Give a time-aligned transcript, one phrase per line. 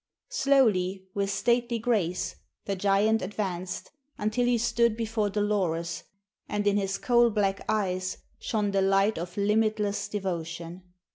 [0.29, 6.05] Slowly, with stately grace, the giant advanced until he stood before Dolores,
[6.49, 10.81] and in his coal black eyes shone the light of limitless devotion.